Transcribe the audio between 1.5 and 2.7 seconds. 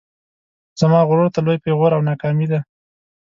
پیغور او ناکامي ده